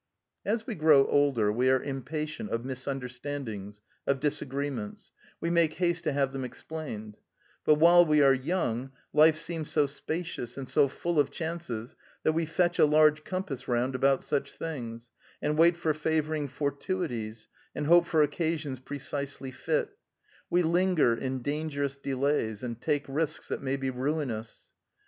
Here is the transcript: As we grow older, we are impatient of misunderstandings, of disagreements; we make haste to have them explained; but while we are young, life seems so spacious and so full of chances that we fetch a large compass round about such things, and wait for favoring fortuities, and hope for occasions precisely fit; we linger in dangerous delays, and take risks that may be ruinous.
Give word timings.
As 0.43 0.65
we 0.65 0.73
grow 0.73 1.05
older, 1.05 1.51
we 1.51 1.69
are 1.69 1.79
impatient 1.79 2.49
of 2.49 2.65
misunderstandings, 2.65 3.81
of 4.07 4.19
disagreements; 4.19 5.11
we 5.39 5.51
make 5.51 5.73
haste 5.73 6.05
to 6.05 6.11
have 6.11 6.33
them 6.33 6.43
explained; 6.43 7.17
but 7.65 7.75
while 7.75 8.03
we 8.03 8.19
are 8.23 8.33
young, 8.33 8.93
life 9.13 9.37
seems 9.37 9.69
so 9.69 9.85
spacious 9.85 10.57
and 10.57 10.67
so 10.67 10.87
full 10.87 11.19
of 11.19 11.29
chances 11.29 11.95
that 12.23 12.31
we 12.33 12.47
fetch 12.47 12.79
a 12.79 12.85
large 12.87 13.23
compass 13.23 13.67
round 13.67 13.93
about 13.93 14.23
such 14.23 14.53
things, 14.53 15.11
and 15.39 15.55
wait 15.55 15.77
for 15.77 15.93
favoring 15.93 16.47
fortuities, 16.47 17.47
and 17.75 17.85
hope 17.85 18.07
for 18.07 18.23
occasions 18.23 18.79
precisely 18.79 19.51
fit; 19.51 19.99
we 20.49 20.63
linger 20.63 21.13
in 21.15 21.43
dangerous 21.43 21.95
delays, 21.95 22.63
and 22.63 22.81
take 22.81 23.05
risks 23.07 23.49
that 23.49 23.61
may 23.61 23.77
be 23.77 23.91
ruinous. 23.91 24.71